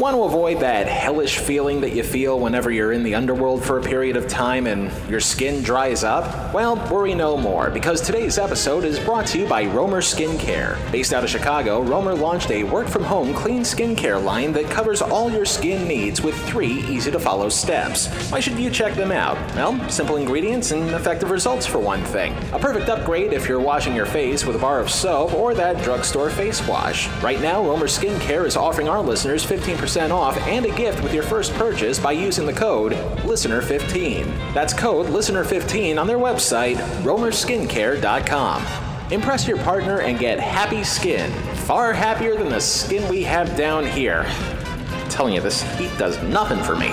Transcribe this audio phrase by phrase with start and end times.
[0.00, 3.78] Want to avoid that hellish feeling that you feel whenever you're in the underworld for
[3.78, 6.52] a period of time and your skin dries up?
[6.52, 10.76] Well, worry no more, because today's episode is brought to you by Romer Skincare.
[10.90, 15.00] Based out of Chicago, Romer launched a work from home clean skincare line that covers
[15.00, 18.08] all your skin needs with three easy to follow steps.
[18.32, 19.36] Why should you check them out?
[19.54, 22.34] Well, simple ingredients and effective results for one thing.
[22.52, 25.80] A perfect upgrade if you're washing your face with a bar of soap or that
[25.84, 27.08] drugstore face wash.
[27.22, 31.22] Right now, Romer Skincare is offering our listeners 15% off and a gift with your
[31.22, 34.54] first purchase by using the code LISTENER15.
[34.54, 39.12] That's code LISTENER15 on their website, romerskincare.com.
[39.12, 41.30] Impress your partner and get happy skin,
[41.66, 44.24] far happier than the skin we have down here.
[44.26, 46.88] I'm telling you, this heat does nothing for me.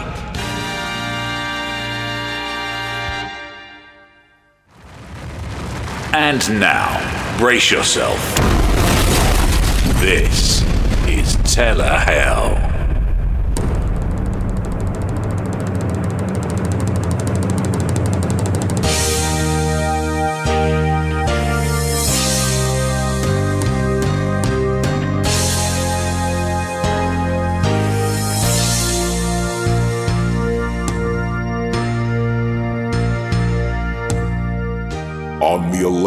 [6.13, 8.19] And now, brace yourself.
[10.01, 10.61] This
[11.07, 12.55] is Telehell.
[12.55, 12.60] On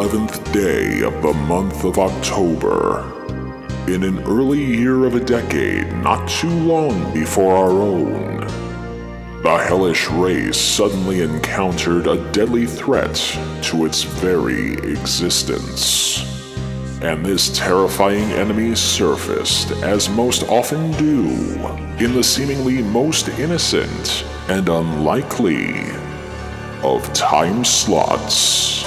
[0.05, 3.10] 11th day of the month of October,
[3.88, 8.41] in an early year of a decade not too long before our own,
[9.42, 13.14] the hellish race suddenly encountered a deadly threat
[13.62, 16.20] to its very existence.
[17.00, 21.30] And this terrifying enemy surfaced, as most often do,
[21.98, 25.80] in the seemingly most innocent and unlikely
[26.82, 28.83] of time slots.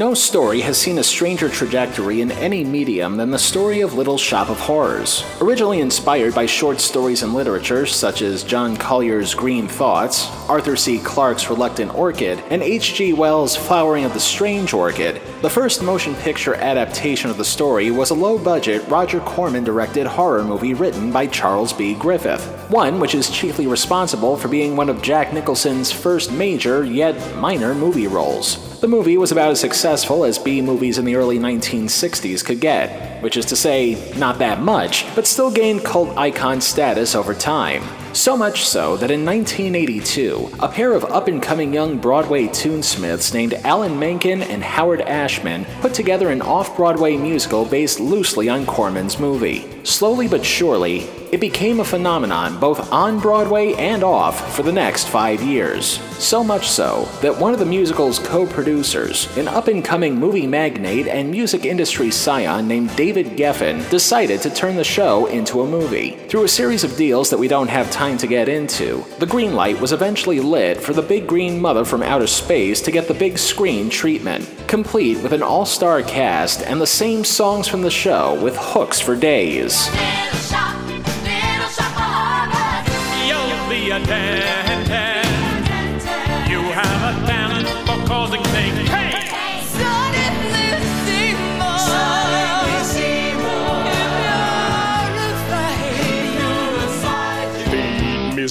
[0.00, 4.16] No story has seen a stranger trajectory in any medium than the story of Little
[4.16, 5.22] Shop of Horrors.
[5.42, 10.98] Originally inspired by short stories and literature such as John Collier's Green Thoughts, Arthur C.
[11.00, 13.12] Clarke's Reluctant Orchid, and H.G.
[13.12, 18.08] Wells' Flowering of the Strange Orchid, the first motion picture adaptation of the story was
[18.08, 21.94] a low budget, Roger Corman directed horror movie written by Charles B.
[21.94, 27.36] Griffith, one which is chiefly responsible for being one of Jack Nicholson's first major yet
[27.36, 28.69] minor movie roles.
[28.80, 33.22] The movie was about as successful as B movies in the early 1960s could get,
[33.22, 37.82] which is to say, not that much, but still gained cult icon status over time.
[38.12, 43.32] So much so that in 1982, a pair of up and coming young Broadway tunesmiths
[43.32, 48.66] named Alan Menken and Howard Ashman put together an off Broadway musical based loosely on
[48.66, 49.64] Corman's movie.
[49.84, 55.08] Slowly but surely, it became a phenomenon both on Broadway and off for the next
[55.08, 56.00] five years.
[56.18, 60.46] So much so that one of the musical's co producers, an up and coming movie
[60.46, 65.66] magnate and music industry scion named David Geffen, decided to turn the show into a
[65.66, 66.16] movie.
[66.28, 69.54] Through a series of deals that we don't have time to get into, the green
[69.54, 73.12] light was eventually lit for the big green mother from outer space to get the
[73.12, 77.90] big screen treatment, complete with an all star cast and the same songs from the
[77.90, 79.90] show with hooks for days.
[79.90, 82.00] Little shop, little shop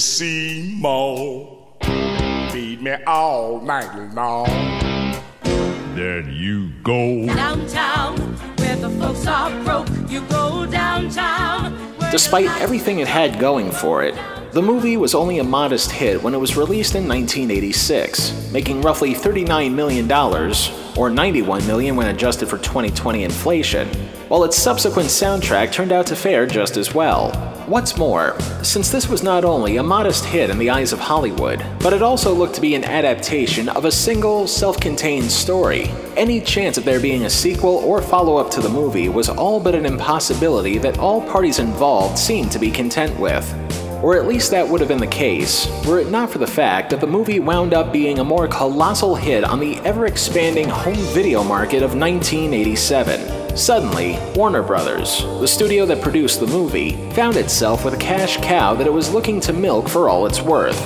[0.00, 1.58] Seymour.
[2.50, 4.46] Feed me all night long.
[5.94, 7.26] There you go.
[7.26, 8.16] Downtown,
[8.56, 11.76] where the folks are broke, you go downtown.
[12.10, 14.14] Despite everything it had going for it,
[14.52, 19.14] the movie was only a modest hit when it was released in 1986, making roughly
[19.14, 20.10] $39 million,
[20.96, 23.86] or 91 million when adjusted for 2020 inflation,
[24.26, 27.30] while its subsequent soundtrack turned out to fare just as well.
[27.68, 31.64] What's more, since this was not only a modest hit in the eyes of Hollywood,
[31.78, 36.40] but it also looked to be an adaptation of a single, self contained story, any
[36.40, 39.76] chance of there being a sequel or follow up to the movie was all but
[39.76, 43.48] an impossibility that all parties involved seemed to be content with.
[44.02, 46.90] Or at least that would have been the case, were it not for the fact
[46.90, 50.94] that the movie wound up being a more colossal hit on the ever expanding home
[51.14, 53.56] video market of 1987.
[53.56, 58.74] Suddenly, Warner Brothers, the studio that produced the movie, found itself with a cash cow
[58.74, 60.80] that it was looking to milk for all it's worth.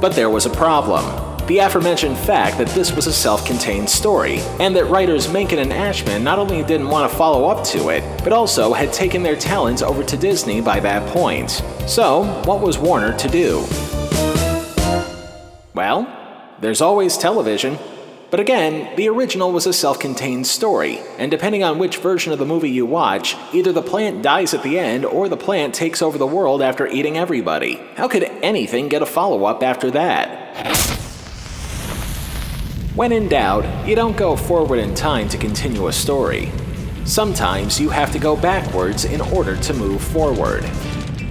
[0.00, 1.33] But there was a problem.
[1.46, 5.74] The aforementioned fact that this was a self contained story, and that writers Menken and
[5.74, 9.36] Ashman not only didn't want to follow up to it, but also had taken their
[9.36, 11.62] talents over to Disney by that point.
[11.86, 13.58] So, what was Warner to do?
[15.74, 16.08] Well,
[16.60, 17.76] there's always television.
[18.30, 22.38] But again, the original was a self contained story, and depending on which version of
[22.38, 26.00] the movie you watch, either the plant dies at the end or the plant takes
[26.00, 27.82] over the world after eating everybody.
[27.96, 31.02] How could anything get a follow up after that?
[32.94, 36.52] When in doubt, you don't go forward in time to continue a story.
[37.04, 40.64] Sometimes you have to go backwards in order to move forward.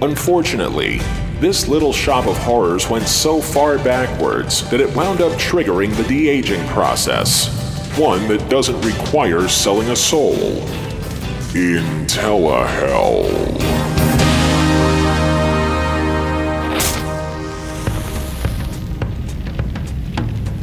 [0.02, 0.98] Unfortunately,
[1.40, 6.04] this little shop of horrors went so far backwards that it wound up triggering the
[6.04, 7.48] de aging process.
[7.98, 10.36] One that doesn't require selling a soul.
[11.54, 12.06] In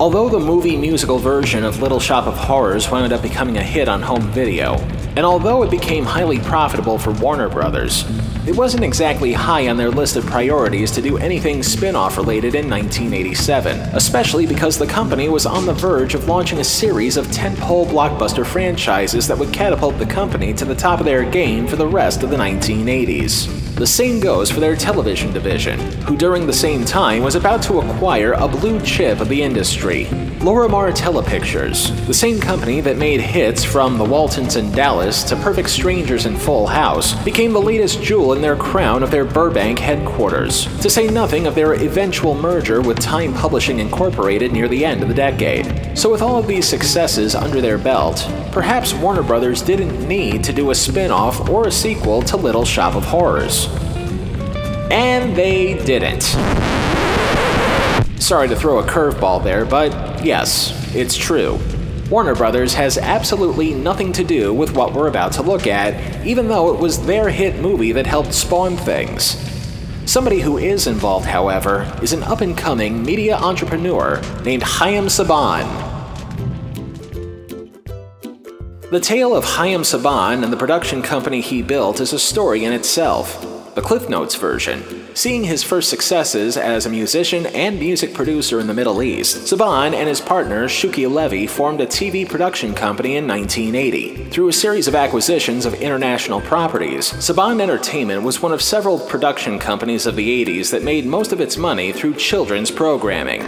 [0.01, 3.87] Although the movie musical version of Little Shop of Horrors wound up becoming a hit
[3.87, 4.77] on home video,
[5.15, 8.03] and although it became highly profitable for Warner Brothers,
[8.47, 12.55] it wasn't exactly high on their list of priorities to do anything spin off related
[12.55, 17.27] in 1987, especially because the company was on the verge of launching a series of
[17.27, 21.75] tentpole blockbuster franchises that would catapult the company to the top of their game for
[21.75, 23.60] the rest of the 1980s.
[23.75, 27.79] The same goes for their television division, who during the same time was about to
[27.79, 30.07] acquire a blue chip of the industry,
[30.41, 35.69] Lorimar Telepictures, the same company that made hits from The Waltons in Dallas to Perfect
[35.69, 40.65] Strangers and Full House, became the latest jewel in their crown of their Burbank headquarters,
[40.81, 45.09] to say nothing of their eventual merger with Time Publishing Incorporated near the end of
[45.09, 45.95] the decade.
[45.95, 50.53] So with all of these successes under their belt, perhaps Warner Brothers didn't need to
[50.53, 53.67] do a spin-off or a sequel to Little Shop of Horrors.
[54.91, 56.23] And they didn't.
[58.21, 61.59] Sorry to throw a curveball there, but yes, it's true.
[62.09, 66.49] Warner Brothers has absolutely nothing to do with what we're about to look at, even
[66.49, 69.37] though it was their hit movie that helped spawn things.
[70.05, 75.69] Somebody who is involved, however, is an up and coming media entrepreneur named Haim Saban.
[78.91, 82.73] The tale of Haim Saban and the production company he built is a story in
[82.73, 84.83] itself the Cliff Notes version.
[85.15, 89.93] Seeing his first successes as a musician and music producer in the Middle East, Saban
[89.93, 94.29] and his partner Shuki Levy formed a TV production company in 1980.
[94.29, 99.57] Through a series of acquisitions of international properties, Saban Entertainment was one of several production
[99.57, 103.47] companies of the 80s that made most of its money through children's programming.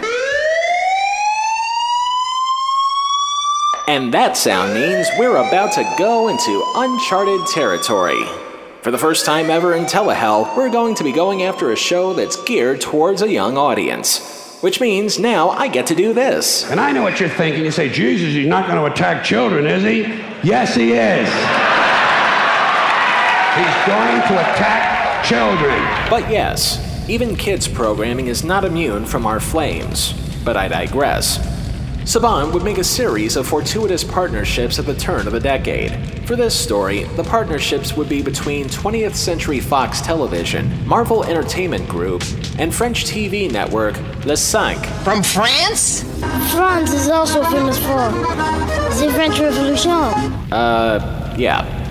[3.86, 8.24] And that sound means we're about to go into uncharted territory.
[8.84, 12.12] For the first time ever in Telehell, we're going to be going after a show
[12.12, 14.58] that's geared towards a young audience.
[14.60, 16.70] Which means now I get to do this.
[16.70, 17.64] And I know what you're thinking.
[17.64, 20.02] You say, Jesus, he's not going to attack children, is he?
[20.46, 21.26] Yes, he is.
[23.56, 25.80] he's going to attack children.
[26.10, 30.12] But yes, even kids programming is not immune from our flames.
[30.44, 31.53] But I digress.
[32.04, 35.90] Saban would make a series of fortuitous partnerships at the turn of the decade.
[36.26, 42.22] For this story, the partnerships would be between 20th Century Fox Television, Marvel Entertainment Group,
[42.58, 44.84] and French TV network Le Cinq.
[45.02, 46.02] From France?
[46.52, 48.10] France is also famous for
[49.00, 49.90] the French Revolution.
[49.90, 51.83] Uh, yeah.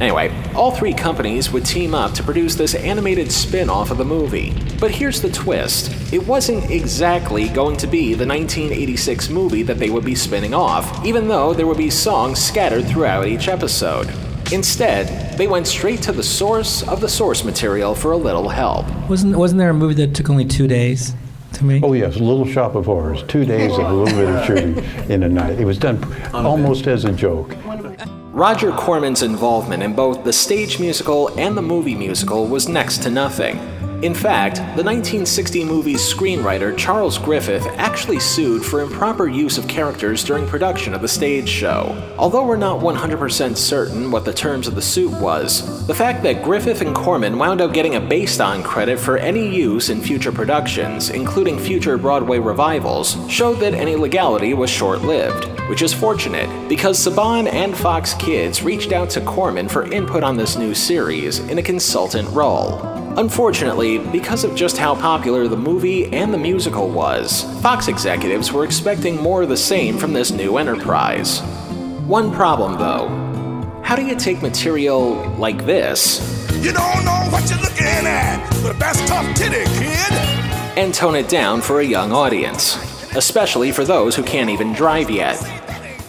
[0.00, 4.04] Anyway, all three companies would team up to produce this animated spin off of the
[4.04, 4.54] movie.
[4.78, 9.90] But here's the twist it wasn't exactly going to be the 1986 movie that they
[9.90, 14.08] would be spinning off, even though there would be songs scattered throughout each episode.
[14.52, 18.86] Instead, they went straight to the source of the source material for a little help.
[19.08, 21.14] Wasn't wasn't there a movie that took only two days
[21.54, 21.82] to make?
[21.84, 23.24] Oh yes, Little Shop of Horrors.
[23.24, 24.78] Two days of a little bit of shooting
[25.10, 25.58] in a night.
[25.58, 26.02] It was done
[26.32, 27.54] almost as a joke.
[28.38, 33.10] Roger Corman's involvement in both the stage musical and the movie musical was next to
[33.10, 33.77] nothing.
[34.00, 40.22] In fact, the 1960 movie's screenwriter Charles Griffith actually sued for improper use of characters
[40.22, 42.00] during production of the stage show.
[42.16, 46.44] Although we're not 100% certain what the terms of the suit was, the fact that
[46.44, 50.30] Griffith and Corman wound up getting a based on credit for any use in future
[50.30, 56.68] productions, including future Broadway revivals, showed that any legality was short lived, which is fortunate
[56.68, 61.40] because Saban and Fox Kids reached out to Corman for input on this new series
[61.40, 63.07] in a consultant role.
[63.18, 68.64] Unfortunately, because of just how popular the movie and the musical was, Fox executives were
[68.64, 71.40] expecting more of the same from this new enterprise.
[72.06, 73.08] One problem though
[73.82, 76.20] how do you take material like this?
[76.62, 80.12] You don't know what you're looking at, but that's tough titty, kid.
[80.78, 82.76] And tone it down for a young audience,
[83.16, 85.42] especially for those who can't even drive yet.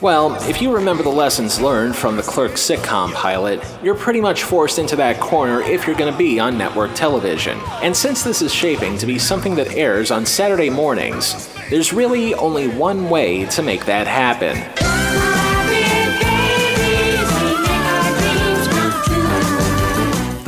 [0.01, 4.44] Well, if you remember the lessons learned from the Clerks sitcom pilot, you're pretty much
[4.44, 7.60] forced into that corner if you're going to be on network television.
[7.82, 12.34] And since this is shaping to be something that airs on Saturday mornings, there's really
[12.36, 14.88] only one way to make that happen.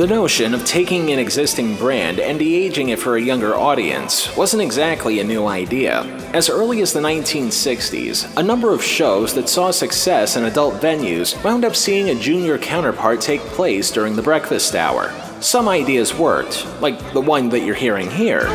[0.02, 4.64] The notion of taking an existing brand and de-aging it for a younger audience wasn't
[4.64, 6.02] exactly a new idea.
[6.34, 11.40] As early as the 1960s, a number of shows that saw success in adult venues
[11.44, 15.12] wound up seeing a junior counterpart take place during the breakfast hour.
[15.40, 18.48] Some ideas worked, like the one that you're hearing here.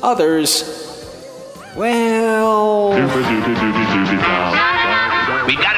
[0.00, 1.10] Others,
[1.74, 2.90] well.
[5.46, 5.73] We got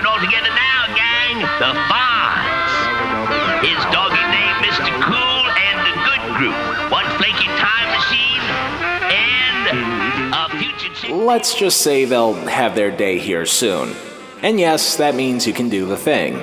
[1.58, 2.70] The Fonz.
[3.64, 4.92] His doggy name, Mr.
[5.00, 6.92] Cool, and the Good Group.
[6.92, 8.42] One flaky time machine,
[9.10, 11.14] and a future.
[11.14, 13.96] Let's just say they'll have their day here soon.
[14.42, 16.34] And yes, that means you can do the thing.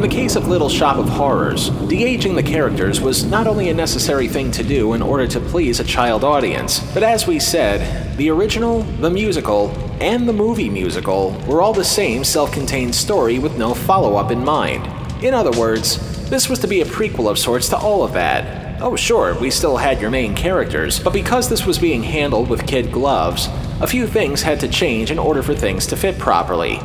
[0.00, 3.74] In the case of Little Shop of Horrors, de-aging the characters was not only a
[3.74, 8.16] necessary thing to do in order to please a child audience, but as we said,
[8.16, 9.68] the original, the musical,
[10.00, 14.88] and the movie musical were all the same self-contained story with no follow-up in mind.
[15.22, 18.80] In other words, this was to be a prequel of sorts to all of that.
[18.80, 22.66] Oh sure, we still had your main characters, but because this was being handled with
[22.66, 23.50] kid gloves,
[23.82, 26.80] a few things had to change in order for things to fit properly.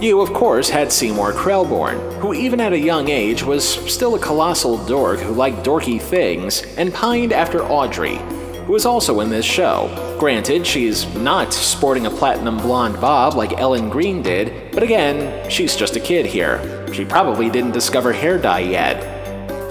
[0.00, 4.18] You, of course, had Seymour Krelborn, who even at a young age was still a
[4.18, 8.16] colossal dork who liked dorky things and pined after Audrey,
[8.64, 10.16] who is also in this show.
[10.18, 15.76] Granted, she's not sporting a platinum blonde bob like Ellen Greene did, but again, she's
[15.76, 16.86] just a kid here.
[16.94, 19.20] She probably didn't discover hair dye yet.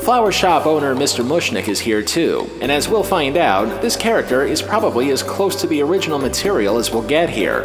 [0.04, 1.26] Flower shop owner Mr.
[1.26, 5.60] Mushnik is here too, and as we'll find out, this character is probably as close
[5.60, 7.64] to the original material as we'll get here.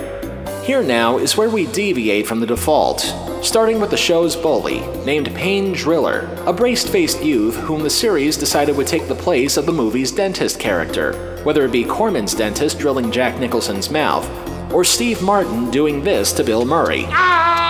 [0.65, 3.01] Here now is where we deviate from the default,
[3.43, 8.39] starting with the show's bully, named Payne Driller, a braced faced youth whom the series
[8.39, 11.13] decided would take the place of the movie's dentist character,
[11.45, 14.27] whether it be Corman's dentist drilling Jack Nicholson's mouth,
[14.73, 17.05] or Steve Martin doing this to Bill Murray.
[17.09, 17.64] Ah,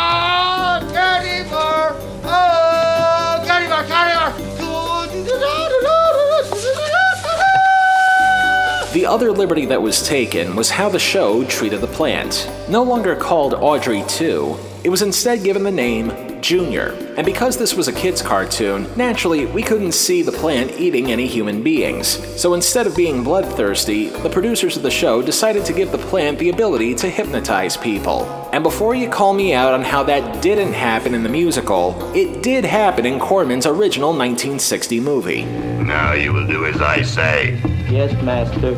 [9.04, 12.50] The other liberty that was taken was how the show treated the plant.
[12.70, 16.92] No longer called Audrey 2, it was instead given the name Junior.
[17.18, 21.26] And because this was a kid's cartoon, naturally we couldn't see the plant eating any
[21.26, 22.06] human beings.
[22.40, 26.38] So instead of being bloodthirsty, the producers of the show decided to give the plant
[26.38, 28.43] the ability to hypnotize people.
[28.54, 32.40] And before you call me out on how that didn't happen in the musical, it
[32.40, 35.42] did happen in Corman's original 1960 movie.
[35.42, 37.61] Now you will do as I say.
[37.90, 38.70] Yes, master.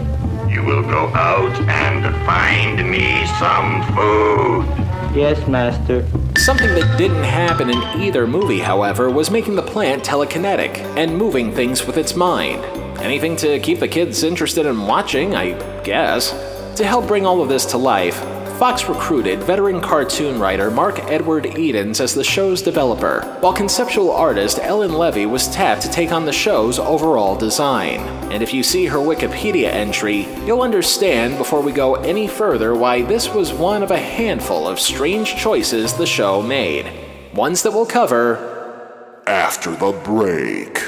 [0.48, 5.14] You will go out and find me some food.
[5.14, 6.06] Yes, master.
[6.38, 11.54] Something that didn't happen in either movie, however, was making the plant telekinetic and moving
[11.54, 12.64] things with its mind.
[13.02, 15.52] Anything to keep the kids interested in watching, I
[15.82, 16.30] guess.
[16.76, 18.24] To help bring all of this to life,
[18.58, 24.58] Fox recruited veteran cartoon writer Mark Edward Edens as the show's developer, while conceptual artist
[24.62, 28.00] Ellen Levy was tapped to take on the show's overall design.
[28.32, 33.02] And if you see her Wikipedia entry, you'll understand before we go any further why
[33.02, 36.90] this was one of a handful of strange choices the show made.
[37.34, 40.80] Ones that we'll cover after the break.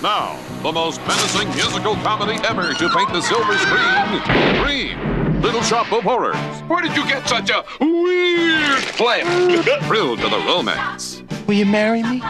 [0.00, 4.62] Now, the most menacing musical comedy ever to paint the silver screen.
[4.62, 5.13] Dream.
[5.44, 6.36] Little Shop of Horrors.
[6.68, 9.62] Where did you get such a weird plan?
[9.82, 11.22] Thrill to the romance.
[11.46, 12.22] Will you marry me?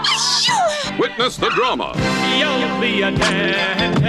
[0.42, 0.98] Sure.
[0.98, 1.92] Witness the drama.
[2.36, 4.02] You'll be a dentist.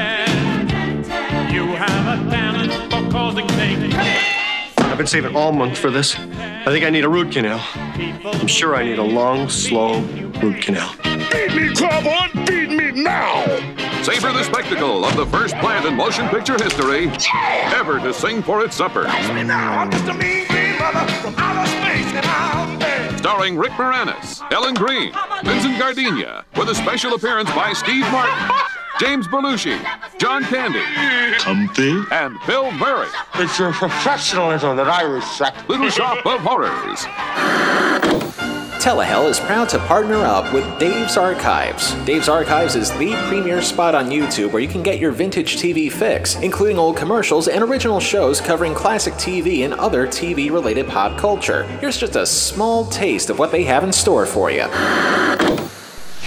[1.53, 3.93] You have a talent for causing pain.
[3.93, 6.17] I've been saving all month for this.
[6.17, 7.62] I think I need a root canal.
[7.75, 10.01] I'm sure I need a long, slow
[10.41, 10.89] root canal.
[11.29, 12.47] Feed me, Clawborn!
[12.47, 13.94] Feed me now!
[14.05, 17.09] Savor the spectacle of the first plant in motion picture history
[17.74, 19.05] ever to sing for its supper.
[19.33, 19.79] Me now!
[19.79, 23.17] I'm just a mean green mother from outer space and I'm dead.
[23.17, 25.12] Starring Rick Moranis, Ellen Greene,
[25.43, 28.55] Vincent Gardenia, with a special appearance by Steve Martin,
[29.00, 29.79] James Belushi,
[30.19, 30.83] John Candy,
[31.39, 32.03] Comfy?
[32.12, 33.09] and Bill Murray.
[33.35, 35.67] It's your professionalism that I respect.
[35.67, 37.05] Little Shop of Horrors.
[38.85, 41.95] Telehell is proud to partner up with Dave's Archives.
[42.05, 45.91] Dave's Archives is the premier spot on YouTube where you can get your vintage TV
[45.91, 51.17] fix, including old commercials and original shows covering classic TV and other TV related pop
[51.17, 51.63] culture.
[51.79, 54.67] Here's just a small taste of what they have in store for you.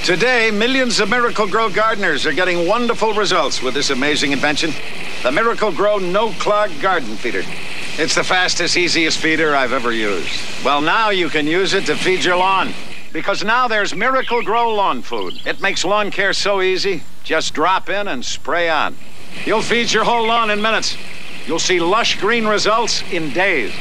[0.08, 4.70] Today, millions of Miracle-Gro gardeners are getting wonderful results with this amazing invention
[5.22, 7.42] the Miracle-Gro No Clog Garden Feeder.
[7.98, 10.64] It's the fastest, easiest feeder I've ever used.
[10.64, 12.72] Well, now you can use it to feed your lawn.
[13.12, 15.42] Because now there's Miracle-Gro Lawn Food.
[15.44, 17.02] It makes lawn care so easy.
[17.22, 18.96] Just drop in and spray on.
[19.44, 20.96] You'll feed your whole lawn in minutes.
[21.46, 23.74] You'll see lush green results in days.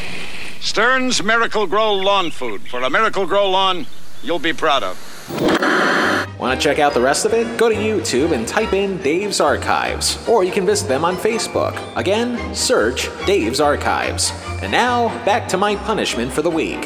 [0.59, 3.87] Stern's Miracle-Gro Lawn Food for a Miracle-Gro lawn
[4.23, 5.16] you'll be proud of.
[5.29, 7.57] Want to check out the rest of it?
[7.57, 11.75] Go to YouTube and type in Dave's Archives, or you can visit them on Facebook.
[11.97, 14.31] Again, search Dave's Archives.
[14.61, 16.85] And now, back to my punishment for the week.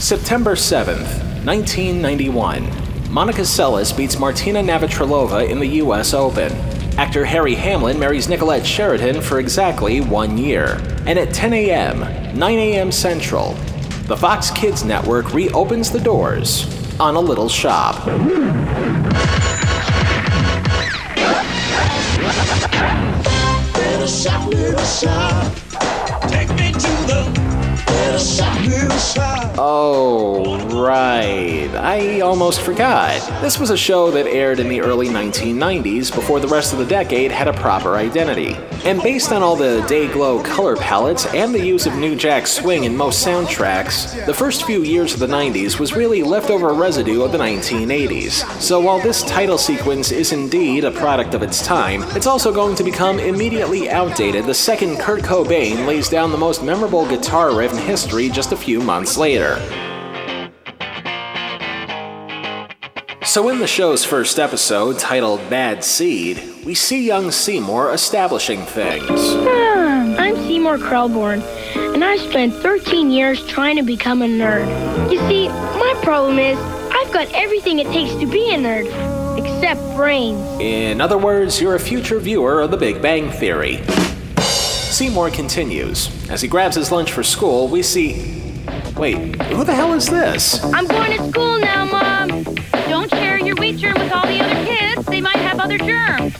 [0.00, 3.10] September 7th, 1991.
[3.10, 6.73] Monica Seles beats Martina Navratilova in the US Open.
[6.96, 10.80] Actor Harry Hamlin marries Nicolette Sheridan for exactly one year.
[11.06, 12.92] And at 10 a.m., 9 a.m.
[12.92, 13.54] Central,
[14.06, 16.68] the Fox Kids Network reopens the doors
[17.00, 18.06] on a little shop.
[23.76, 25.52] Little shop, little shop.
[26.28, 27.24] Take me to the
[27.88, 29.33] little shop, little shop.
[29.56, 31.68] Oh, right.
[31.76, 33.20] I almost forgot.
[33.40, 36.84] This was a show that aired in the early 1990s before the rest of the
[36.84, 38.56] decade had a proper identity.
[38.84, 42.48] And based on all the day glow color palettes and the use of New Jack
[42.48, 47.22] Swing in most soundtracks, the first few years of the 90s was really leftover residue
[47.22, 48.60] of the 1980s.
[48.60, 52.74] So while this title sequence is indeed a product of its time, it's also going
[52.74, 57.72] to become immediately outdated the second Kurt Cobain lays down the most memorable guitar riff
[57.72, 59.43] in history just a few months later.
[63.24, 69.08] So, in the show's first episode, titled Bad Seed, we see young Seymour establishing things.
[69.10, 71.42] Ah, I'm Seymour Krelborn,
[71.94, 74.66] and I spent 13 years trying to become a nerd.
[75.10, 76.56] You see, my problem is
[76.92, 78.86] I've got everything it takes to be a nerd,
[79.36, 80.38] except brains.
[80.60, 83.82] In other words, you're a future viewer of The Big Bang Theory.
[84.38, 86.08] Seymour continues.
[86.30, 88.33] As he grabs his lunch for school, we see.
[88.96, 90.62] Wait, who the hell is this?
[90.72, 92.44] I'm going to school now, Mom.
[92.88, 95.04] Don't share your wheat germ with all the other kids.
[95.06, 96.32] They might have other germs.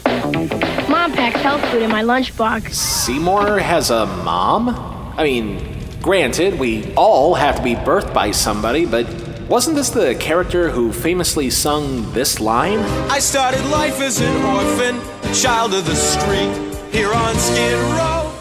[0.88, 2.72] Mom packs health food in my lunchbox.
[2.72, 4.68] Seymour has a mom?
[5.16, 9.06] I mean, granted, we all have to be birthed by somebody, but
[9.48, 12.78] wasn't this the character who famously sung this line?
[13.10, 15.00] I started life as an orphan,
[15.34, 16.54] child of the street,
[16.92, 18.32] here on Skid Row.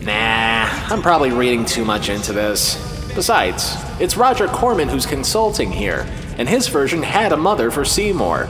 [0.00, 2.87] Nah, I'm probably reading too much into this.
[3.14, 6.06] Besides, it's Roger Corman who's consulting here,
[6.38, 8.48] and his version had a mother for Seymour,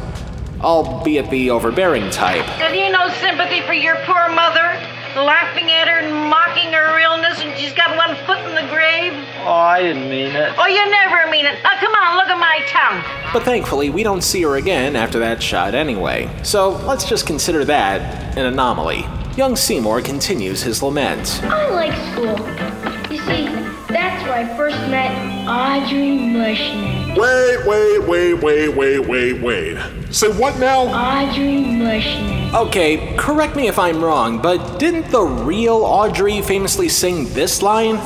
[0.61, 2.45] albeit the overbearing type.
[2.45, 4.77] Have you no sympathy for your poor mother?
[5.17, 9.13] Laughing at her and mocking her illness, and she's got one foot in the grave?
[9.41, 10.53] Oh, I didn't mean it.
[10.59, 11.63] Oh, you never mean it.
[11.63, 13.33] Now, come on, look at my tongue.
[13.33, 17.65] But thankfully, we don't see her again after that shot anyway, so let's just consider
[17.65, 19.07] that an anomaly.
[19.37, 21.41] Young Seymour continues his lament.
[21.45, 22.37] I like school.
[24.39, 25.11] I first met
[25.49, 27.17] Audrey Mushnik.
[27.17, 30.13] Wait, wait, wait, wait, wait, wait, wait.
[30.15, 30.83] Say what now?
[30.83, 32.55] Audrey Mushnik.
[32.55, 37.97] Okay, correct me if I'm wrong, but didn't the real Audrey famously sing this line?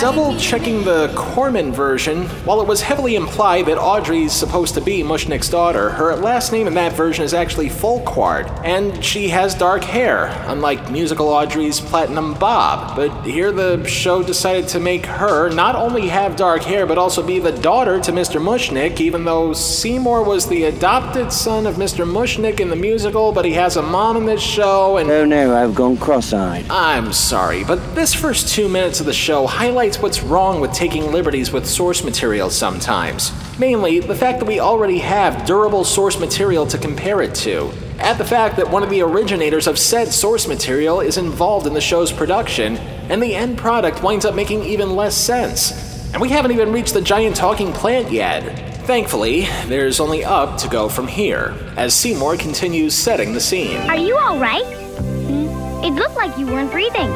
[0.00, 5.02] Double checking the Corman version, while it was heavily implied that Audrey's supposed to be
[5.02, 9.84] Mushnik's daughter, her last name in that version is actually Fulquard, and she has dark
[9.84, 12.96] hair, unlike musical Audrey's Platinum Bob.
[12.96, 17.24] But here the show decided to make her not only have dark hair, but also
[17.24, 18.42] be the daughter to Mr.
[18.42, 22.04] Mushnik, even though Seymour was the adopted son of Mr.
[22.04, 25.08] Mushnik in the musical, but he has a mom in this show, and.
[25.10, 26.66] Oh no, I've gone cross-eyed.
[26.68, 31.12] I'm sorry, but this first two minutes of the show highlights what's wrong with taking
[31.12, 33.32] liberties with source material sometimes.
[33.58, 37.70] Mainly, the fact that we already have durable source material to compare it to.
[37.98, 41.74] Add the fact that one of the originators of said source material is involved in
[41.74, 42.78] the show's production,
[43.10, 45.72] and the end product winds up making even less sense.
[46.14, 48.86] And we haven't even reached the giant talking plant yet.
[48.86, 53.78] Thankfully, there's only up to go from here, as Seymour continues setting the scene.
[53.90, 54.64] Are you all right?
[54.64, 55.84] Hmm?
[55.84, 57.12] It looked like you weren't breathing.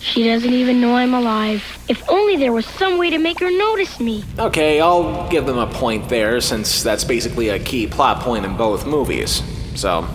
[0.00, 1.62] She doesn't even know I'm alive.
[1.88, 4.24] If only there was some way to make her notice me.
[4.38, 8.56] Okay, I'll give them a point there, since that's basically a key plot point in
[8.56, 9.42] both movies.
[9.74, 10.08] So,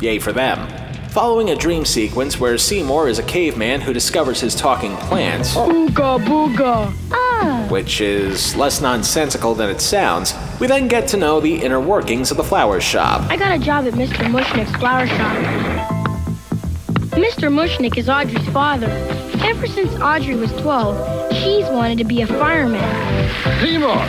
[0.00, 0.68] yay for them.
[1.10, 6.18] Following a dream sequence where Seymour is a caveman who discovers his talking plants, Ooga
[6.24, 6.92] booga.
[7.10, 7.66] Ah.
[7.70, 12.30] which is less nonsensical than it sounds, we then get to know the inner workings
[12.30, 13.22] of the flower shop.
[13.30, 14.26] I got a job at Mr.
[14.30, 15.36] Mushnik's flower shop.
[17.12, 17.50] Mr.
[17.50, 18.86] Mushnik is Audrey's father.
[19.42, 22.80] Ever since Audrey was 12, she's wanted to be a fireman.
[23.60, 24.06] Seymour,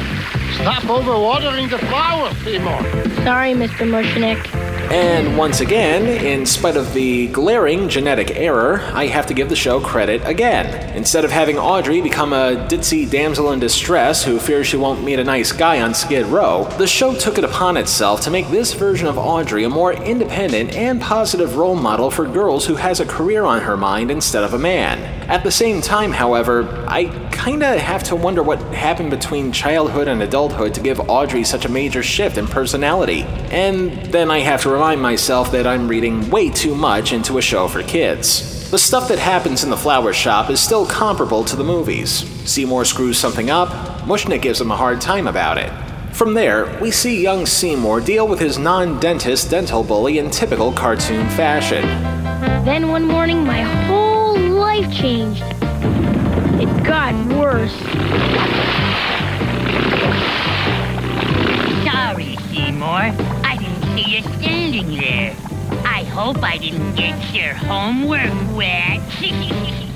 [0.60, 2.82] Stop overwatering the flowers, Seymour.
[3.24, 3.88] Sorry, Mr.
[3.88, 4.46] Mushnik.
[4.92, 9.56] And once again, in spite of the glaring genetic error, I have to give the
[9.56, 10.94] show credit again.
[10.98, 15.20] Instead of having Audrey become a ditzy damsel in distress who fears she won't meet
[15.20, 18.74] a nice guy on Skid Row, the show took it upon itself to make this
[18.74, 23.06] version of Audrey a more independent and positive role model for girls who has a
[23.06, 25.18] career on her mind instead of a man.
[25.30, 30.24] At the same time, however, I kinda have to wonder what happened between childhood and
[30.24, 33.28] adulthood to give Audrey such a major shift in personality.
[33.52, 37.44] And then I have to remind myself that I'm reading way too much into a
[37.44, 38.72] show for kids.
[38.72, 42.26] The stuff that happens in the flower shop is still comparable to the movies.
[42.46, 43.70] Seymour screws something up,
[44.08, 45.72] Mushnik gives him a hard time about it.
[46.12, 50.72] From there, we see young Seymour deal with his non dentist dental bully in typical
[50.74, 51.84] cartoon fashion.
[52.65, 54.09] Then one morning, my whole
[54.82, 55.44] life changed.
[56.62, 57.74] It got worse.
[61.84, 63.13] Sorry, Seymour.
[63.44, 65.36] I didn't see you standing there.
[65.86, 69.02] I hope I didn't get your homework wet.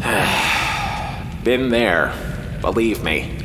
[1.44, 2.14] Been there,
[2.62, 3.38] believe me.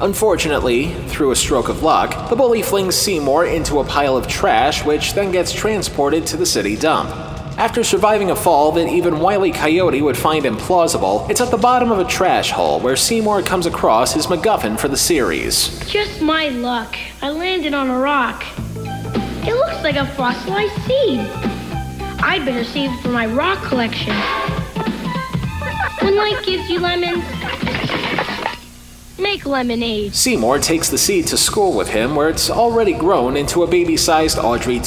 [0.00, 4.84] Unfortunately, through a stroke of luck, the bully flings Seymour into a pile of trash,
[4.84, 7.37] which then gets transported to the city dump.
[7.58, 9.50] After surviving a fall that even Wile E.
[9.50, 13.66] Coyote would find implausible, it's at the bottom of a trash hole where Seymour comes
[13.66, 15.76] across his MacGuffin for the series.
[15.88, 16.96] Just my luck.
[17.20, 18.44] I landed on a rock.
[18.76, 21.18] It looks like a fossilized seed.
[22.22, 24.14] I'd better save it for my rock collection.
[26.00, 27.24] When life gives you lemons,
[29.18, 30.14] make lemonade.
[30.14, 33.96] Seymour takes the seed to school with him, where it's already grown into a baby
[33.96, 34.80] sized Audrey.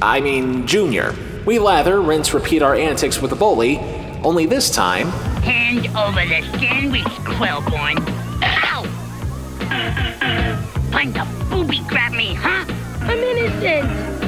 [0.00, 1.14] I mean, Junior.
[1.50, 3.80] We lather, rinse, repeat our antics with the bully,
[4.22, 5.08] only this time,
[5.42, 7.98] Hand over the sandwich, Quellborn.
[8.40, 8.84] Ow!
[10.92, 12.64] Plan to booby grab me, huh?
[13.00, 14.19] I'm innocent.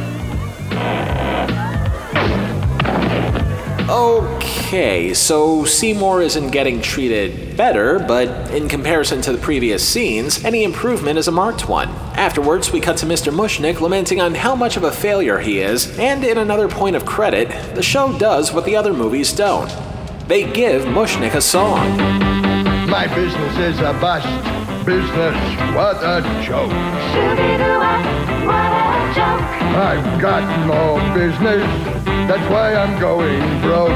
[3.92, 10.64] Okay, so Seymour isn't getting treated better, but in comparison to the previous scenes, any
[10.64, 11.90] improvement is a marked one.
[12.16, 13.31] Afterwards, we cut to Mr.
[13.31, 17.05] Mushnik lamenting on how much of a failure he is, and in another point of
[17.05, 19.70] credit, the show does what the other movies don't.
[20.26, 21.98] They give Mushnik a song.
[22.88, 24.26] My business is a bust.
[24.87, 25.37] Business,
[25.74, 28.22] what a joke.
[29.16, 31.62] I've got no business.
[32.29, 33.90] That's why I'm going broke.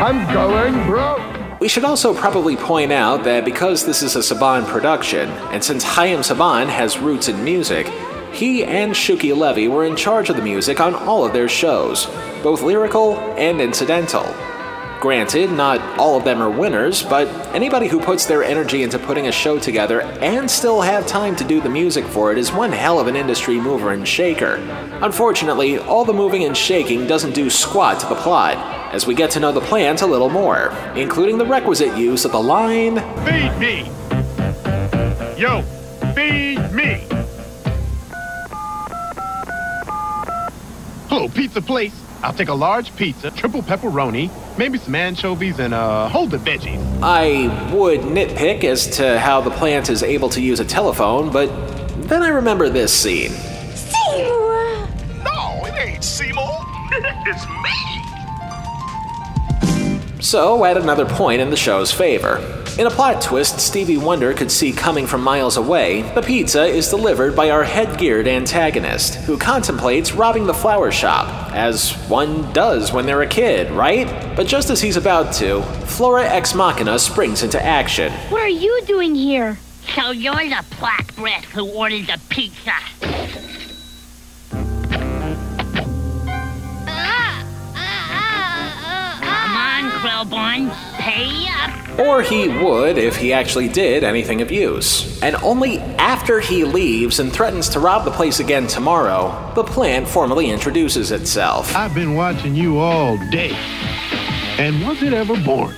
[0.00, 1.60] I'm going broke.
[1.60, 5.84] We should also probably point out that because this is a Saban production, and since
[5.84, 7.86] Chaim Saban has roots in music,
[8.32, 12.06] he and Shuki Levy were in charge of the music on all of their shows,
[12.42, 14.24] both lyrical and incidental.
[15.02, 19.26] Granted, not all of them are winners, but anybody who puts their energy into putting
[19.26, 22.70] a show together and still have time to do the music for it is one
[22.70, 24.64] hell of an industry mover and shaker.
[25.02, 28.56] Unfortunately, all the moving and shaking doesn't do squat to the plot,
[28.94, 32.30] as we get to know the plant a little more, including the requisite use of
[32.30, 33.90] the line Feed me.
[35.36, 35.62] Yo,
[36.14, 37.08] feed me.
[41.08, 42.01] Hello, pizza place.
[42.22, 46.80] I'll take a large pizza, triple pepperoni, maybe some anchovies, and uh, hold the veggies.
[47.02, 51.48] I would nitpick as to how the plant is able to use a telephone, but
[52.08, 53.32] then I remember this scene.
[53.74, 54.86] Seymour!
[55.24, 56.64] No, it ain't Seymour.
[57.26, 57.58] it's me.
[60.20, 62.61] So, at another point in the show's favor.
[62.78, 66.88] In a plot twist Stevie Wonder could see coming from miles away, the pizza is
[66.88, 73.04] delivered by our headgeared antagonist, who contemplates robbing the flower shop, as one does when
[73.04, 74.06] they're a kid, right?
[74.34, 78.10] But just as he's about to, Flora Ex Machina springs into action.
[78.30, 79.58] What are you doing here?
[79.94, 82.72] So you're the black breath who ordered the pizza.
[86.88, 87.44] Ah,
[87.76, 88.02] ah,
[88.82, 90.91] ah, Come on, Quellborn.
[91.02, 91.98] Pay up.
[91.98, 95.20] Uh, or he would if he actually did anything of use.
[95.20, 100.06] And only after he leaves and threatens to rob the place again tomorrow, the plant
[100.06, 101.74] formally introduces itself.
[101.74, 103.50] I've been watching you all day.
[104.58, 105.74] And was it ever born?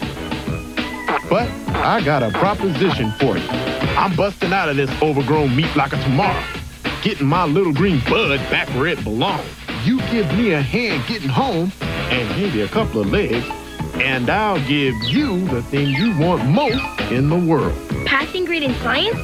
[1.30, 3.48] But I got a proposition for you.
[3.96, 6.44] I'm busting out of this overgrown meat like a tomorrow,
[7.02, 9.46] getting my little green bud back where it belongs.
[9.84, 13.46] You give me a hand getting home and maybe a couple of legs,
[14.00, 17.74] and I'll give you the thing you want most in the world.
[18.06, 19.18] Passing grade in science?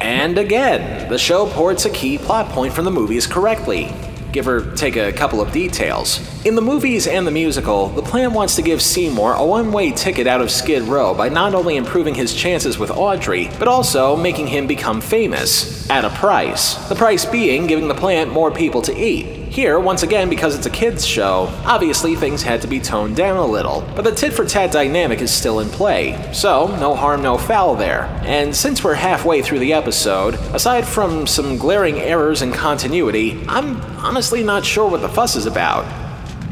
[0.00, 3.92] And again, the show ports a key plot point from the movies correctly.
[4.32, 6.20] give or take a couple of details.
[6.46, 9.90] In the movies and the musical, the plan wants to give Seymour a one way
[9.90, 14.16] ticket out of Skid Row by not only improving his chances with Audrey, but also
[14.16, 16.74] making him become famous at a price.
[16.88, 19.39] The price being giving the plant more people to eat.
[19.50, 23.36] Here, once again, because it's a kids' show, obviously things had to be toned down
[23.36, 27.20] a little, but the tit for tat dynamic is still in play, so no harm,
[27.20, 28.04] no foul there.
[28.22, 33.80] And since we're halfway through the episode, aside from some glaring errors in continuity, I'm
[33.98, 35.84] honestly not sure what the fuss is about.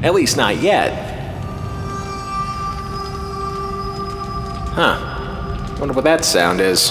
[0.02, 0.90] At least not yet.
[4.74, 5.76] Huh.
[5.78, 6.90] Wonder what that sound is.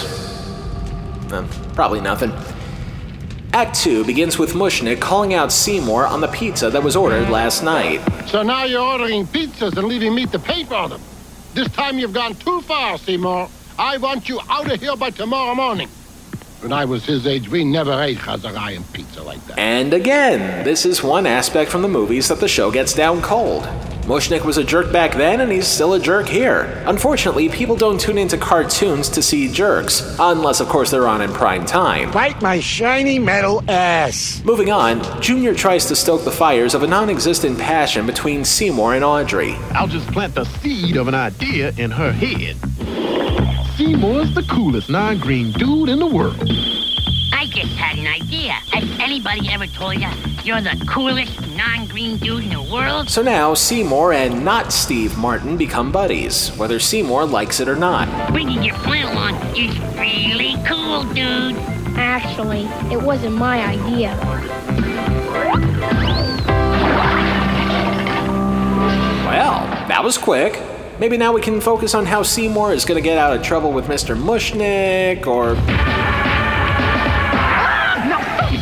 [1.30, 2.32] Uh, probably nothing.
[3.58, 7.64] Act 2 begins with Mushnik calling out Seymour on the pizza that was ordered last
[7.64, 7.98] night.
[8.28, 11.00] So now you're ordering pizzas and leaving me to pay for them.
[11.54, 13.48] This time you've gone too far, Seymour.
[13.76, 15.88] I want you out of here by tomorrow morning.
[16.60, 19.58] When I was his age, we never ate Chazarai pizza like that.
[19.58, 23.64] And again, this is one aspect from the movies that the show gets down cold.
[24.08, 26.82] Mushnik was a jerk back then, and he's still a jerk here.
[26.86, 31.30] Unfortunately, people don't tune into cartoons to see jerks, unless, of course, they're on in
[31.30, 32.10] prime time.
[32.10, 34.42] Bite my shiny metal ass.
[34.46, 38.94] Moving on, Junior tries to stoke the fires of a non existent passion between Seymour
[38.94, 39.52] and Audrey.
[39.72, 42.56] I'll just plant the seed of an idea in her head.
[43.76, 46.42] Seymour's the coolest non-green dude in the world.
[47.34, 48.07] I just had an idea.
[48.07, 48.07] Has
[49.18, 50.08] anybody ever told you
[50.44, 53.10] you're the coolest non-green dude in the world?
[53.10, 58.06] So now, Seymour and not Steve Martin become buddies, whether Seymour likes it or not.
[58.30, 61.56] Bringing your plant along is really cool, dude.
[61.96, 64.16] Actually, it wasn't my idea.
[69.26, 70.62] Well, that was quick.
[71.00, 73.72] Maybe now we can focus on how Seymour is going to get out of trouble
[73.72, 74.16] with Mr.
[74.16, 75.56] Mushnik, or.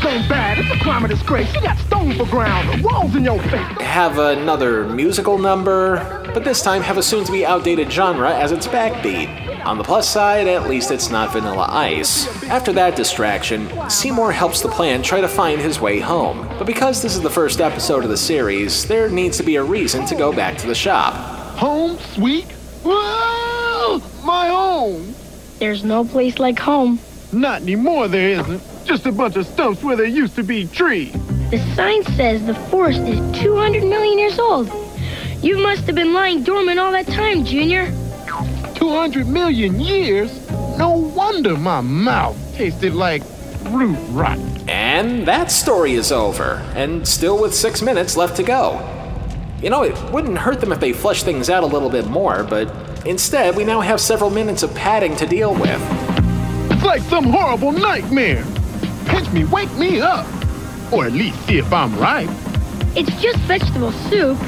[0.07, 0.59] Now, bad.
[0.59, 1.53] It's a crime of disgrace.
[1.53, 3.81] You got stone for ground, walls in your face.
[3.81, 5.97] have another musical number,
[6.33, 9.67] but this time have a soon to be outdated genre as its backbeat.
[9.67, 12.29] On the plus side, at least it's not Vanilla Ice.
[12.45, 16.47] After that distraction, Seymour helps the plan try to find his way home.
[16.57, 19.65] But because this is the first episode of the series, there needs to be a
[19.65, 21.15] reason to go back to the shop.
[21.59, 22.47] Home, sweet.
[22.85, 25.17] Whoa, my home.
[25.59, 27.01] There's no place like home.
[27.33, 28.76] Not anymore, there isn't.
[28.87, 31.13] Just a bunch of stumps where there used to be trees.
[31.51, 34.71] The sign says the forest is 200 million years old.
[35.43, 37.87] You must have been lying dormant all that time, Junior.
[38.77, 40.49] 200 million years?
[40.79, 43.23] No wonder my mouth tasted like
[43.71, 44.39] root rot.
[44.69, 48.81] And that story is over, and still with six minutes left to go.
[49.61, 52.45] You know, it wouldn't hurt them if they fleshed things out a little bit more,
[52.45, 52.73] but
[53.05, 55.83] instead, we now have several minutes of padding to deal with.
[56.71, 58.45] It's like some horrible nightmare.
[59.17, 60.27] Pinch me, wake me up.
[60.93, 62.29] Or at least see if I'm right.
[62.95, 64.39] It's just vegetable soup.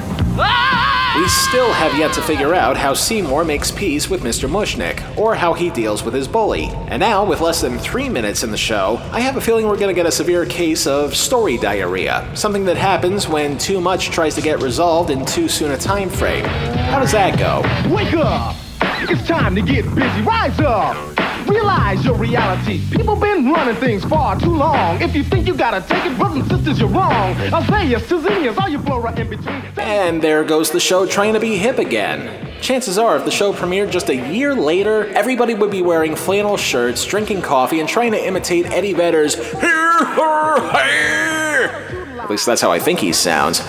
[1.16, 4.46] We still have yet to figure out how Seymour makes peace with Mr.
[4.46, 6.66] Mushnik, or how he deals with his bully.
[6.88, 9.78] And now, with less than three minutes in the show, I have a feeling we're
[9.78, 14.34] gonna get a severe case of story diarrhea, something that happens when too much tries
[14.34, 16.44] to get resolved in too soon a time frame.
[16.44, 17.62] How does that go?
[17.90, 18.54] Wake up!
[18.82, 20.20] It's time to get busy.
[20.20, 21.27] Rise up!
[21.48, 22.82] Realize your reality.
[22.90, 25.00] People been running things far too long.
[25.00, 27.34] If you think you gotta take it, brothers and sisters, you're wrong.
[27.36, 29.62] Isaiah, Tizinians, all you flora in between.
[29.78, 32.46] And there goes the show trying to be hip again.
[32.60, 36.56] Chances are, if the show premiered just a year later, everybody would be wearing flannel
[36.56, 42.20] shirts, drinking coffee, and trying to imitate Eddie Vedder's Here, her, here.
[42.20, 43.60] At least that's how I think he sounds.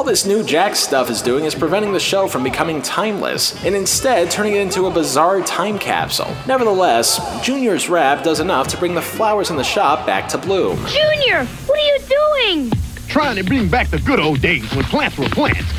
[0.00, 3.74] All this new Jack stuff is doing is preventing the show from becoming timeless, and
[3.74, 6.34] instead turning it into a bizarre time capsule.
[6.46, 10.78] Nevertheless, Junior's rap does enough to bring the flowers in the shop back to bloom.
[10.86, 12.72] Junior, what are you doing?
[13.08, 15.70] Trying to bring back the good old days when plants were plants.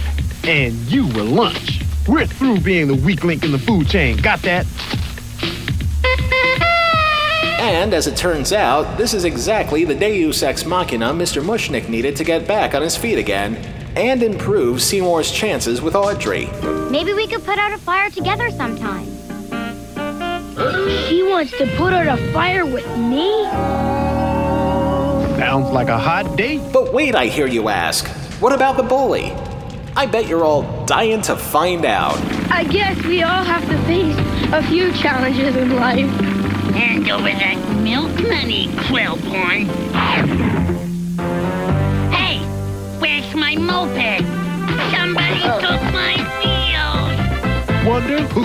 [0.43, 1.81] And you were lunch.
[2.07, 4.17] We're through being the weak link in the food chain.
[4.17, 4.67] Got that?
[7.60, 11.41] And as it turns out, this is exactly the Deus Ex Machina Mr.
[11.41, 16.49] Mushnik needed to get back on his feet again and improve Seymour's chances with Audrey.
[16.89, 19.06] Maybe we could put out a fire together sometime.
[21.08, 23.43] He wants to put out a fire with me?
[25.38, 26.62] Sounds like a hot date.
[26.71, 28.08] But wait, I hear you ask.
[28.39, 29.32] What about the bully?
[29.95, 32.17] I bet you're all dying to find out.
[32.51, 34.15] I guess we all have to face
[34.54, 36.10] a few challenges in life.
[36.75, 40.50] Hand over that milk money, Quillborn.
[43.71, 44.23] Moped?
[44.91, 45.60] Somebody oh.
[45.63, 47.88] took my wheels.
[47.88, 48.43] Wonder who?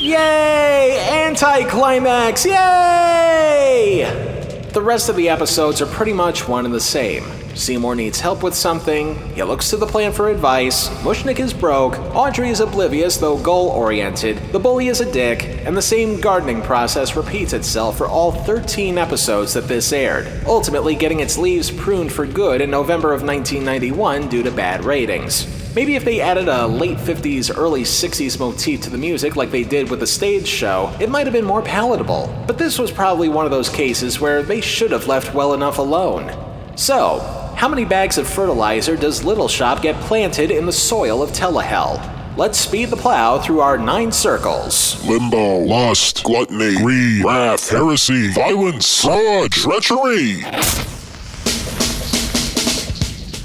[0.00, 0.98] Yay!
[1.26, 2.44] Anticlimax!
[2.44, 4.29] Yay!
[4.72, 7.24] The rest of the episodes are pretty much one and the same.
[7.56, 11.98] Seymour needs help with something, he looks to the plan for advice, Mushnik is broke,
[12.14, 16.62] Audrey is oblivious though goal oriented, the bully is a dick, and the same gardening
[16.62, 22.12] process repeats itself for all 13 episodes that this aired, ultimately getting its leaves pruned
[22.12, 25.59] for good in November of 1991 due to bad ratings.
[25.74, 29.62] Maybe if they added a late 50s, early 60s motif to the music like they
[29.62, 32.34] did with the stage show, it might have been more palatable.
[32.48, 35.78] But this was probably one of those cases where they should have left well enough
[35.78, 36.36] alone.
[36.76, 37.20] So,
[37.56, 42.36] how many bags of fertilizer does Little Shop get planted in the soil of Telehell?
[42.36, 45.04] Let's speed the plow through our nine circles.
[45.06, 50.42] Limbo, lust, gluttony, greed, wrath, heresy, violence, fraud, treachery.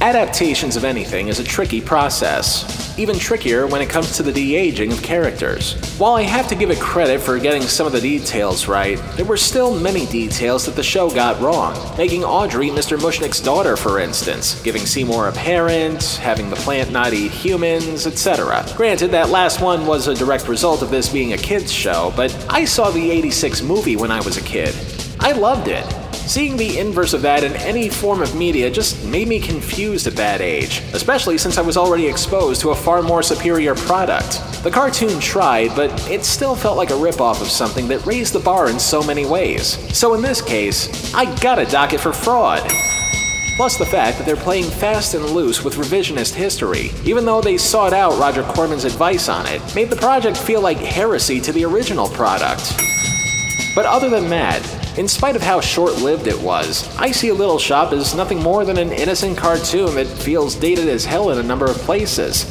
[0.06, 4.56] Adaptations of anything is a tricky process, even trickier when it comes to the de
[4.56, 5.74] aging of characters.
[5.98, 9.26] While I have to give it credit for getting some of the details right, there
[9.26, 13.00] were still many details that the show got wrong, making Audrey Mr.
[13.00, 18.64] Mushnik's daughter, for instance, giving Seymour a parent, having the plant not eat humans, etc.
[18.78, 22.32] Granted, that last one was a direct result of this being a kids' show, but
[22.48, 24.76] I saw the 86 movie when I was a kid.
[25.20, 26.05] I loved it.
[26.28, 30.16] Seeing the inverse of that in any form of media just made me confused at
[30.16, 34.42] that age, especially since I was already exposed to a far more superior product.
[34.64, 38.40] The cartoon tried, but it still felt like a ripoff of something that raised the
[38.40, 39.78] bar in so many ways.
[39.96, 42.68] So in this case, I gotta dock it for fraud.
[43.56, 47.58] Plus the fact that they're playing fast and loose with revisionist history, even though they
[47.58, 51.64] sought out Roger Corman's advice on it, made the project feel like heresy to the
[51.64, 52.74] original product.
[53.76, 57.60] But other than that, in spite of how short lived it was, I see Little
[57.60, 61.44] Shop is nothing more than an innocent cartoon that feels dated as hell in a
[61.44, 62.46] number of places.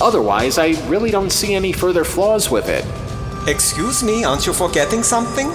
[0.00, 2.84] Otherwise, I really don't see any further flaws with it.
[3.48, 5.48] Excuse me, aren't you forgetting something?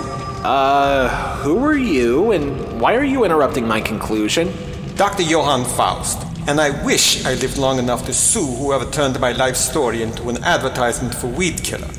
[0.43, 1.09] Uh,
[1.43, 4.53] who are you, and why are you interrupting my conclusion?
[4.95, 5.23] Dr.
[5.23, 6.25] Johann Faust.
[6.47, 10.29] And I wish I lived long enough to sue whoever turned my life story into
[10.29, 11.89] an advertisement for Weed Killer.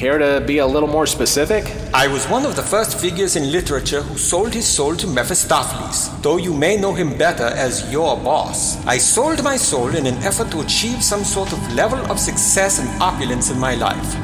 [0.00, 1.62] Care to be a little more specific?
[1.92, 6.08] I was one of the first figures in literature who sold his soul to Mephistopheles,
[6.22, 8.82] though you may know him better as your boss.
[8.86, 12.78] I sold my soul in an effort to achieve some sort of level of success
[12.78, 14.14] and opulence in my life.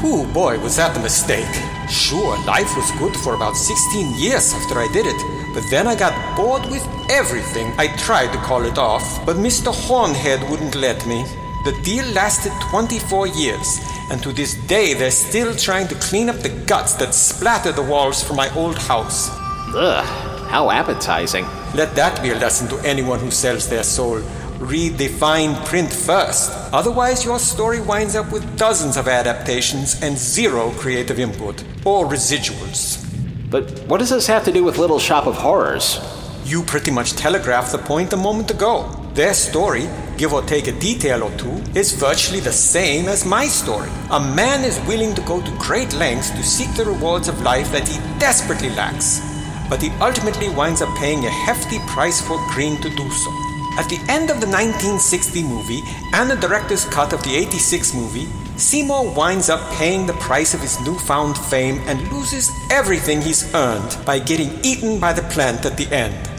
[0.00, 1.54] Whew, boy, was that a mistake.
[1.90, 5.20] Sure, life was good for about 16 years after I did it,
[5.52, 7.74] but then I got bored with everything.
[7.76, 9.70] I tried to call it off, but Mr.
[9.70, 11.26] Hornhead wouldn't let me.
[11.66, 16.36] The deal lasted 24 years, and to this day they're still trying to clean up
[16.36, 19.28] the guts that splattered the walls from my old house.
[19.74, 20.04] Ugh,
[20.48, 21.46] how appetizing.
[21.74, 24.20] Let that be a lesson to anyone who sells their soul.
[24.58, 26.50] Read the fine print first.
[26.72, 33.06] Otherwise, your story winds up with dozens of adaptations and zero creative input, or residuals.
[33.48, 35.98] But what does this have to do with Little Shop of Horrors?
[36.44, 38.99] You pretty much telegraphed the point a moment ago.
[39.14, 43.46] Their story, give or take a detail or two, is virtually the same as my
[43.46, 43.90] story.
[44.10, 47.72] A man is willing to go to great lengths to seek the rewards of life
[47.72, 49.20] that he desperately lacks,
[49.68, 53.30] but he ultimately winds up paying a hefty price for green to do so.
[53.78, 58.28] At the end of the 1960 movie and the director's cut of the 86 movie,
[58.56, 63.98] Seymour winds up paying the price of his newfound fame and loses everything he's earned
[64.06, 66.29] by getting eaten by the plant at the end.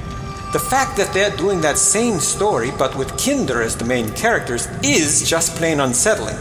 [0.52, 4.68] The fact that they're doing that same story but with Kinder as the main characters
[4.84, 6.36] is just plain unsettling.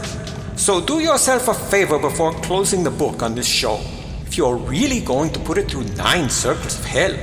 [0.57, 3.79] So do yourself a favor before closing the book on this show.
[4.25, 7.15] If you're really going to put it through nine circles of hell,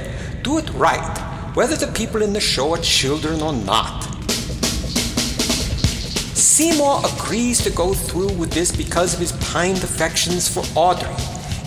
[0.43, 1.19] do it right,
[1.53, 4.05] whether the people in the show are children or not.
[6.35, 11.15] Seymour agrees to go through with this because of his pined affections for Audrey.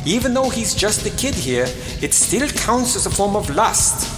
[0.04, 1.68] Even though he's just a kid here,
[2.02, 4.11] it still counts as a form of lust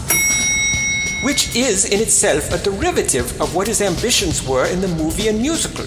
[1.24, 5.42] which is in itself a derivative of what his ambitions were in the movie and
[5.42, 5.86] musical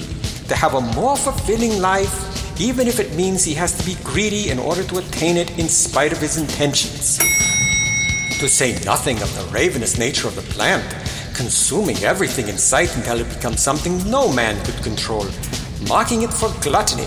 [0.48, 4.48] to have a more fulfilling life, even if it means he has to be greedy
[4.48, 7.18] in order to attain it in spite of his intentions.
[8.40, 10.84] To say nothing of the ravenous nature of the plant,
[11.34, 15.26] consuming everything in sight until it becomes something no man could control,
[15.86, 17.06] marking it for gluttony.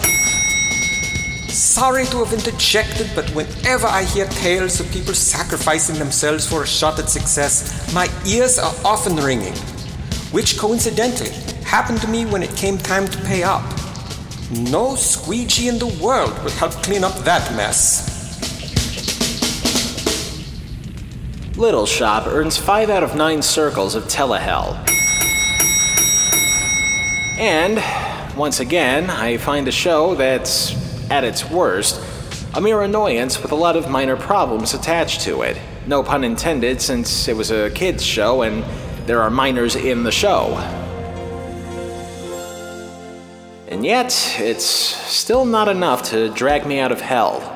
[1.49, 6.67] Sorry to have interjected, but whenever I hear tales of people sacrificing themselves for a
[6.67, 9.55] shot at success, my ears are often ringing.
[10.31, 11.31] Which coincidentally
[11.63, 13.63] happened to me when it came time to pay up.
[14.51, 18.07] No squeegee in the world will help clean up that mess.
[21.57, 24.77] Little Shop earns 5 out of 9 circles of Telehell.
[27.37, 27.83] And,
[28.37, 30.78] once again, I find a show that's,
[31.09, 32.01] at its worst,
[32.55, 35.57] a mere annoyance with a lot of minor problems attached to it.
[35.87, 38.63] No pun intended, since it was a kids' show and
[39.07, 40.55] there are minors in the show.
[43.67, 47.55] And yet, it's still not enough to drag me out of hell.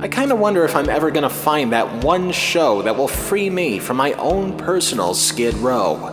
[0.00, 3.78] I kinda wonder if I'm ever gonna find that one show that will free me
[3.78, 6.10] from my own personal Skid Row.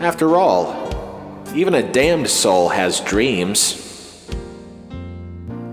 [0.00, 0.79] After all,
[1.54, 3.89] even a damned soul has dreams.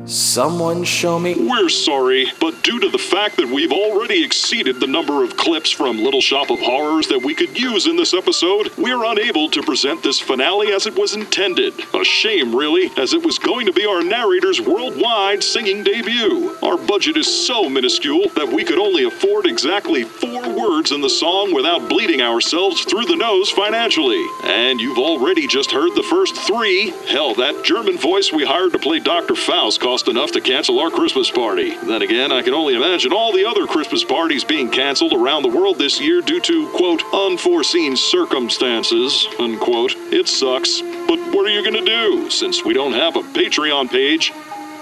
[0.08, 1.36] Someone show me.
[1.36, 5.70] We're sorry, but due to the fact that we've already exceeded the number of clips
[5.70, 9.62] from Little Shop of Horrors that we could use in this episode, we're unable to
[9.62, 11.74] present this finale as it was intended.
[11.94, 16.56] A shame, really, as it was going to be our narrator's worldwide singing debut.
[16.64, 21.10] Our budget is so minuscule that we could only afford exactly four words in the
[21.10, 24.26] song without bleeding ourselves through the nose financially.
[24.46, 26.92] And you've already just heard the first three.
[27.10, 29.36] Hell, that German voice we hired to play Dr.
[29.36, 31.76] Faust cost enough to cancel our Christmas party.
[31.78, 35.50] Then again, I can only imagine all the other Christmas parties being canceled around the
[35.50, 39.94] world this year due to, quote, unforeseen circumstances, unquote.
[40.12, 40.82] It sucks.
[40.82, 44.32] But what are you going to do since we don't have a Patreon page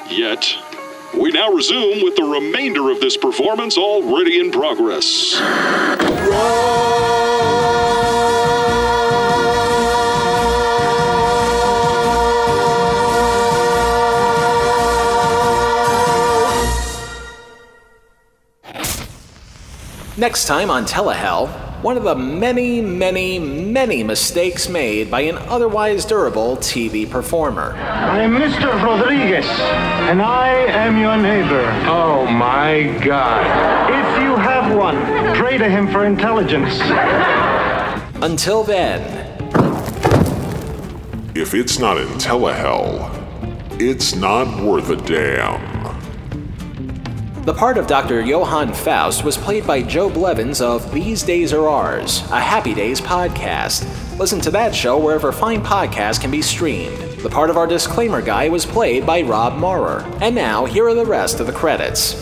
[0.09, 0.45] yet?
[1.13, 5.35] We now resume with the remainder of this performance already in progress.
[20.17, 21.49] Next time on Telehell,
[21.83, 27.73] one of the many, many, many mistakes made by an otherwise durable TV performer.
[27.73, 28.81] I am Mr.
[28.81, 31.69] Rodriguez, and I am your neighbor.
[31.85, 33.45] Oh my God.
[33.91, 34.95] If you have one,
[35.35, 36.79] pray to him for intelligence.
[38.23, 39.01] Until then,
[41.35, 43.11] If it's not in Telehell,
[43.81, 45.74] it's not worth a damn.
[47.45, 48.21] The part of Dr.
[48.21, 52.99] Johann Faust was played by Joe Blevins of These Days Are Ours, a Happy Days
[52.99, 53.87] podcast.
[54.17, 56.97] Listen to that show wherever fine podcasts can be streamed.
[57.19, 60.03] The part of our disclaimer guy was played by Rob Maurer.
[60.21, 62.15] And now, here are the rest of the credits.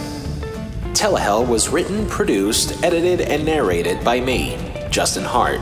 [0.92, 4.58] Telehell was written, produced, edited, and narrated by me,
[4.90, 5.62] Justin Hart.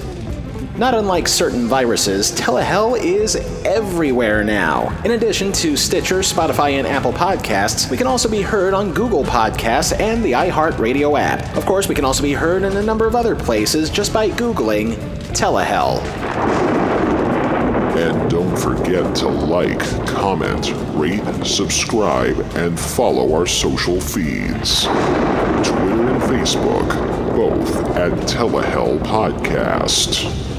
[0.77, 4.97] Not unlike certain viruses, Telehell is everywhere now.
[5.03, 9.25] In addition to Stitcher, Spotify, and Apple Podcasts, we can also be heard on Google
[9.25, 11.57] Podcasts and the iHeartRadio app.
[11.57, 14.29] Of course, we can also be heard in a number of other places just by
[14.29, 14.95] Googling
[15.33, 16.01] Telehell.
[17.97, 26.21] And don't forget to like, comment, rate, subscribe, and follow our social feeds Twitter and
[26.23, 26.87] Facebook,
[27.35, 30.50] both at Telehell Podcast.